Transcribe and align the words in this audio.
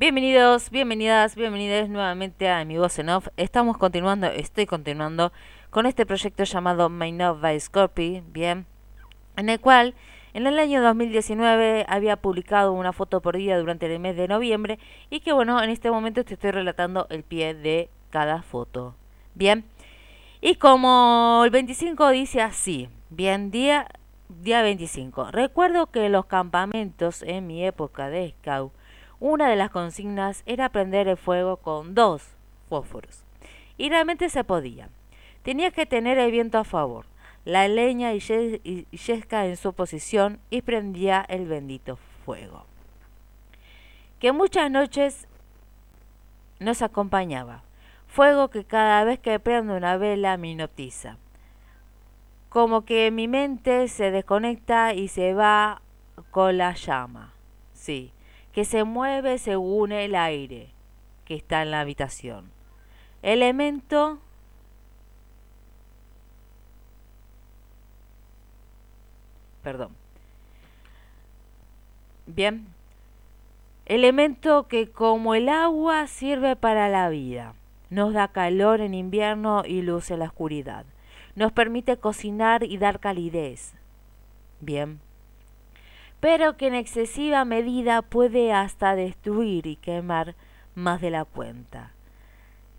Bienvenidos, 0.00 0.70
bienvenidas, 0.70 1.36
bienvenidos 1.36 1.90
nuevamente 1.90 2.48
a 2.48 2.64
mi 2.64 2.78
voz 2.78 2.98
en 2.98 3.10
off. 3.10 3.28
Estamos 3.36 3.76
continuando, 3.76 4.28
estoy 4.28 4.64
continuando 4.64 5.30
con 5.68 5.84
este 5.84 6.06
proyecto 6.06 6.42
llamado 6.44 6.88
My 6.88 7.12
Love 7.12 7.42
by 7.42 7.60
Scorpio, 7.60 8.22
bien, 8.28 8.64
en 9.36 9.50
el 9.50 9.60
cual 9.60 9.94
en 10.32 10.46
el 10.46 10.58
año 10.58 10.82
2019 10.82 11.84
había 11.86 12.16
publicado 12.16 12.72
una 12.72 12.94
foto 12.94 13.20
por 13.20 13.36
día 13.36 13.58
durante 13.58 13.94
el 13.94 14.00
mes 14.00 14.16
de 14.16 14.26
noviembre 14.26 14.78
y 15.10 15.20
que 15.20 15.34
bueno, 15.34 15.62
en 15.62 15.68
este 15.68 15.90
momento 15.90 16.24
te 16.24 16.32
estoy 16.32 16.52
relatando 16.52 17.06
el 17.10 17.22
pie 17.22 17.52
de 17.52 17.90
cada 18.08 18.40
foto. 18.40 18.94
Bien, 19.34 19.66
y 20.40 20.54
como 20.54 21.42
el 21.44 21.50
25 21.50 22.08
dice 22.08 22.40
así, 22.40 22.88
bien, 23.10 23.50
día, 23.50 23.86
día 24.30 24.62
25. 24.62 25.30
Recuerdo 25.30 25.88
que 25.88 26.08
los 26.08 26.24
campamentos 26.24 27.20
en 27.20 27.46
mi 27.46 27.66
época 27.66 28.08
de 28.08 28.34
scout 28.40 28.72
una 29.20 29.48
de 29.48 29.56
las 29.56 29.70
consignas 29.70 30.42
era 30.46 30.70
prender 30.70 31.06
el 31.06 31.16
fuego 31.16 31.58
con 31.58 31.94
dos 31.94 32.26
fósforos. 32.68 33.24
Y 33.76 33.90
realmente 33.90 34.30
se 34.30 34.44
podía. 34.44 34.88
Tenías 35.42 35.72
que 35.72 35.86
tener 35.86 36.18
el 36.18 36.30
viento 36.30 36.58
a 36.58 36.64
favor, 36.64 37.06
la 37.44 37.68
leña 37.68 38.12
y 38.14 38.86
yesca 38.90 39.46
en 39.46 39.56
su 39.56 39.72
posición 39.72 40.40
y 40.50 40.62
prendía 40.62 41.24
el 41.28 41.46
bendito 41.46 41.98
fuego. 42.24 42.64
Que 44.18 44.32
muchas 44.32 44.70
noches 44.70 45.26
nos 46.58 46.82
acompañaba. 46.82 47.62
Fuego 48.06 48.48
que 48.48 48.64
cada 48.64 49.04
vez 49.04 49.18
que 49.18 49.38
prendo 49.38 49.76
una 49.76 49.96
vela 49.96 50.36
me 50.36 50.50
hipnotiza. 50.50 51.16
Como 52.48 52.84
que 52.84 53.10
mi 53.10 53.28
mente 53.28 53.88
se 53.88 54.10
desconecta 54.10 54.92
y 54.92 55.08
se 55.08 55.32
va 55.34 55.80
con 56.30 56.58
la 56.58 56.74
llama. 56.74 57.32
Sí, 57.72 58.12
que 58.52 58.64
se 58.64 58.84
mueve 58.84 59.38
según 59.38 59.92
el 59.92 60.14
aire 60.14 60.70
que 61.24 61.34
está 61.34 61.62
en 61.62 61.70
la 61.70 61.80
habitación. 61.80 62.50
Elemento 63.22 64.18
perdón. 69.62 69.94
Bien. 72.26 72.66
Elemento 73.86 74.68
que 74.68 74.90
como 74.90 75.34
el 75.34 75.48
agua 75.48 76.06
sirve 76.06 76.56
para 76.56 76.88
la 76.88 77.08
vida. 77.08 77.54
Nos 77.90 78.14
da 78.14 78.28
calor 78.28 78.80
en 78.80 78.94
invierno 78.94 79.64
y 79.66 79.82
luz 79.82 80.10
en 80.10 80.20
la 80.20 80.26
oscuridad. 80.26 80.84
Nos 81.34 81.52
permite 81.52 81.96
cocinar 81.96 82.62
y 82.62 82.78
dar 82.78 83.00
calidez. 83.00 83.74
Bien 84.60 85.00
pero 86.20 86.56
que 86.56 86.66
en 86.66 86.74
excesiva 86.74 87.44
medida 87.44 88.02
puede 88.02 88.52
hasta 88.52 88.94
destruir 88.94 89.66
y 89.66 89.76
quemar 89.76 90.34
más 90.74 91.00
de 91.00 91.10
la 91.10 91.24
cuenta. 91.24 91.92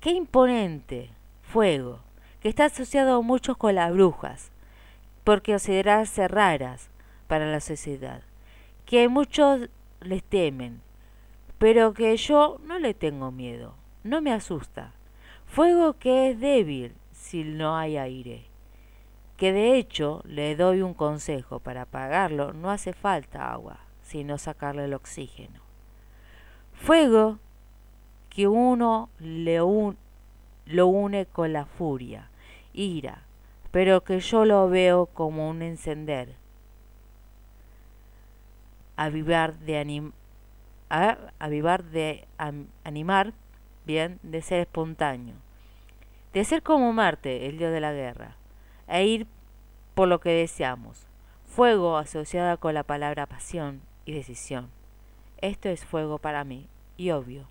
Qué 0.00 0.10
imponente 0.10 1.10
fuego, 1.42 2.00
que 2.40 2.48
está 2.48 2.64
asociado 2.66 3.22
mucho 3.22 3.56
con 3.56 3.74
las 3.74 3.92
brujas, 3.92 4.50
porque 5.22 5.52
considerarse 5.52 6.28
raras 6.28 6.88
para 7.26 7.50
la 7.50 7.60
sociedad, 7.60 8.22
que 8.86 9.08
muchos 9.08 9.68
les 10.00 10.22
temen, 10.22 10.80
pero 11.58 11.92
que 11.92 12.16
yo 12.16 12.58
no 12.64 12.78
le 12.78 12.94
tengo 12.94 13.30
miedo, 13.30 13.74
no 14.02 14.20
me 14.20 14.32
asusta. 14.32 14.92
Fuego 15.46 15.94
que 15.94 16.30
es 16.30 16.40
débil 16.40 16.94
si 17.12 17.44
no 17.44 17.76
hay 17.76 17.96
aire 17.96 18.55
que 19.36 19.52
de 19.52 19.76
hecho 19.76 20.22
le 20.24 20.56
doy 20.56 20.82
un 20.82 20.94
consejo, 20.94 21.60
para 21.60 21.82
apagarlo 21.82 22.52
no 22.52 22.70
hace 22.70 22.92
falta 22.92 23.52
agua, 23.52 23.78
sino 24.02 24.38
sacarle 24.38 24.84
el 24.84 24.94
oxígeno. 24.94 25.60
Fuego 26.72 27.38
que 28.30 28.48
uno 28.48 29.08
le 29.18 29.58
lo 30.66 30.86
une 30.88 31.26
con 31.26 31.52
la 31.52 31.66
furia, 31.66 32.28
ira, 32.72 33.22
pero 33.70 34.02
que 34.02 34.20
yo 34.20 34.44
lo 34.44 34.68
veo 34.68 35.06
como 35.06 35.48
un 35.48 35.62
encender, 35.62 36.34
avivar 38.96 39.54
de, 39.58 39.78
anim, 39.78 40.12
avivar 40.88 41.84
de 41.84 42.26
animar, 42.84 43.32
bien, 43.84 44.18
de 44.22 44.42
ser 44.42 44.60
espontáneo, 44.60 45.34
de 46.32 46.44
ser 46.44 46.62
como 46.62 46.92
Marte, 46.92 47.48
el 47.48 47.58
dios 47.58 47.72
de 47.72 47.80
la 47.80 47.92
guerra 47.92 48.36
e 48.88 49.04
ir 49.04 49.26
por 49.94 50.08
lo 50.08 50.20
que 50.20 50.30
deseamos. 50.30 51.06
Fuego 51.44 51.96
asociada 51.96 52.56
con 52.56 52.74
la 52.74 52.82
palabra 52.82 53.26
pasión 53.26 53.80
y 54.04 54.12
decisión. 54.12 54.68
Esto 55.38 55.68
es 55.68 55.84
fuego 55.84 56.18
para 56.18 56.44
mí 56.44 56.68
y 56.96 57.10
obvio. 57.10 57.46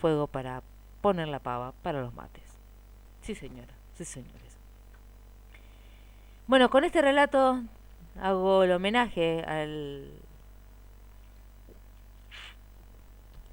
Fuego 0.00 0.26
para 0.26 0.62
poner 1.00 1.28
la 1.28 1.38
pava 1.38 1.72
para 1.82 2.00
los 2.00 2.14
mates. 2.14 2.42
Sí, 3.22 3.34
señora, 3.34 3.72
sí, 3.94 4.04
señores. 4.04 4.58
Bueno, 6.46 6.68
con 6.70 6.84
este 6.84 7.00
relato 7.00 7.62
hago 8.20 8.64
el 8.64 8.72
homenaje 8.72 9.42
al... 9.44 10.10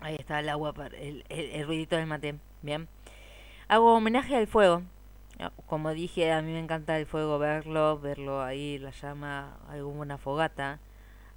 Ahí 0.02 0.16
está 0.18 0.40
el 0.40 0.50
agua, 0.50 0.73
el, 1.00 1.23
el 1.29 1.68
ruidito 1.68 1.96
del 1.96 2.08
mate. 2.08 2.35
Bien. 2.63 2.88
Hago 3.68 3.94
homenaje 3.94 4.35
al 4.35 4.47
fuego 4.47 4.81
como 5.66 5.91
dije, 5.91 6.31
a 6.31 6.41
mí 6.41 6.52
me 6.52 6.59
encanta 6.59 6.97
el 6.97 7.06
fuego, 7.06 7.40
verlo, 7.40 8.00
verlo 8.00 8.41
ahí, 8.41 8.78
la 8.78 8.91
llama, 8.91 9.57
alguna 9.68 10.18
fogata, 10.18 10.79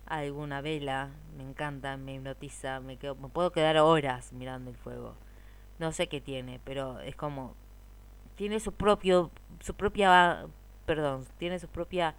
alguna 0.07 0.61
vela, 0.61 1.11
me 1.37 1.45
encanta, 1.45 1.97
me 1.97 2.15
hipnotiza, 2.15 2.81
me, 2.81 2.97
quedo, 2.99 3.15
me 3.17 3.29
puedo 3.29 3.53
quedar 3.53 3.79
horas 3.79 4.33
mirando 4.33 4.71
el 4.71 4.77
fuego. 4.77 5.15
No 5.79 5.93
sé 5.93 6.09
qué 6.09 6.21
tiene, 6.21 6.61
pero 6.65 7.01
es 7.01 7.17
como 7.17 7.55
tiene 8.37 8.61
su 8.61 8.73
propio 8.73 9.31
su 9.61 9.75
propia 9.75 10.47
perdón, 10.87 11.27
tiene 11.39 11.59
su 11.59 11.69
propia 11.69 12.15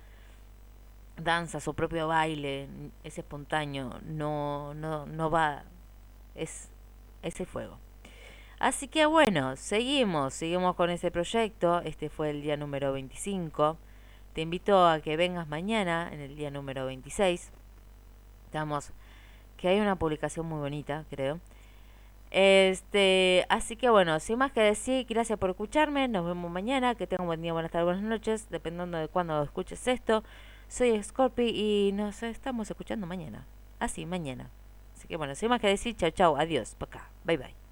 danza, 1.17 1.59
su 1.59 1.73
propio 1.73 2.07
baile, 2.07 2.67
es 3.03 3.17
espontáneo, 3.17 4.00
no 4.06 4.73
no 4.73 5.06
no 5.06 5.29
va 5.29 5.63
es 6.35 6.69
ese 7.22 7.46
fuego. 7.46 7.79
Así 8.59 8.88
que 8.88 9.05
bueno, 9.05 9.55
seguimos, 9.57 10.33
seguimos 10.33 10.75
con 10.75 10.89
ese 10.89 11.11
proyecto. 11.11 11.81
Este 11.81 12.09
fue 12.09 12.29
el 12.29 12.41
día 12.41 12.57
número 12.57 12.93
25. 12.93 13.77
Te 14.33 14.41
invito 14.41 14.85
a 14.88 14.99
que 15.01 15.17
vengas 15.17 15.47
mañana, 15.47 16.09
en 16.11 16.21
el 16.21 16.35
día 16.35 16.51
número 16.51 16.85
26. 16.85 17.51
Estamos, 18.45 18.91
que 19.57 19.67
hay 19.67 19.79
una 19.79 19.95
publicación 19.97 20.45
muy 20.45 20.59
bonita, 20.59 21.05
creo. 21.09 21.39
Este, 22.31 23.45
así 23.49 23.75
que 23.75 23.89
bueno, 23.89 24.19
sin 24.19 24.38
más 24.39 24.51
que 24.51 24.61
decir, 24.61 25.05
gracias 25.07 25.39
por 25.39 25.49
escucharme. 25.49 26.07
Nos 26.07 26.25
vemos 26.25 26.51
mañana. 26.51 26.95
Que 26.95 27.07
tengan 27.07 27.23
un 27.23 27.27
buen 27.27 27.41
día, 27.41 27.53
buenas 27.53 27.72
tardes, 27.72 27.85
buenas 27.85 28.03
noches, 28.03 28.49
dependiendo 28.49 28.97
de 28.97 29.07
cuándo 29.07 29.41
escuches 29.43 29.87
esto. 29.87 30.23
Soy 30.67 31.01
Scorpi 31.03 31.49
y 31.49 31.91
nos 31.93 32.23
estamos 32.23 32.69
escuchando 32.69 33.07
mañana. 33.07 33.45
Así, 33.79 34.05
mañana. 34.05 34.49
Así 34.95 35.07
que 35.07 35.17
bueno, 35.17 35.35
sin 35.35 35.49
más 35.49 35.61
que 35.61 35.67
decir, 35.67 35.95
chao, 35.95 36.09
chao, 36.11 36.37
adiós, 36.37 36.75
para 36.75 36.89
acá, 36.89 37.09
bye 37.23 37.37
bye. 37.37 37.64